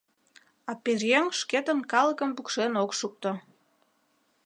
[0.69, 3.31] А пӧръеҥ шкетын калыкым пукшен ок шукто.